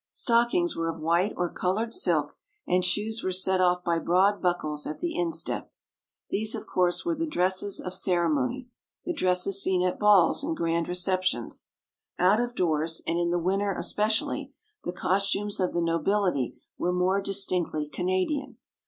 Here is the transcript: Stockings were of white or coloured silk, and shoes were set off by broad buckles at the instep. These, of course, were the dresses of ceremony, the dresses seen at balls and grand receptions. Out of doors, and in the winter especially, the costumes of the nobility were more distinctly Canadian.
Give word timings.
Stockings 0.11 0.75
were 0.75 0.89
of 0.89 0.99
white 0.99 1.31
or 1.37 1.47
coloured 1.47 1.93
silk, 1.93 2.35
and 2.67 2.83
shoes 2.83 3.23
were 3.23 3.31
set 3.31 3.61
off 3.61 3.83
by 3.83 3.99
broad 3.99 4.41
buckles 4.41 4.87
at 4.87 4.99
the 4.99 5.15
instep. 5.15 5.71
These, 6.31 6.55
of 6.55 6.65
course, 6.65 7.05
were 7.05 7.13
the 7.13 7.27
dresses 7.27 7.79
of 7.79 7.93
ceremony, 7.93 8.67
the 9.05 9.13
dresses 9.13 9.61
seen 9.61 9.83
at 9.83 9.99
balls 9.99 10.43
and 10.43 10.57
grand 10.57 10.87
receptions. 10.87 11.67
Out 12.17 12.39
of 12.39 12.55
doors, 12.55 13.03
and 13.05 13.19
in 13.19 13.29
the 13.29 13.37
winter 13.37 13.75
especially, 13.77 14.51
the 14.83 14.91
costumes 14.91 15.59
of 15.59 15.71
the 15.71 15.83
nobility 15.83 16.55
were 16.79 16.91
more 16.91 17.21
distinctly 17.21 17.87
Canadian. 17.87 18.57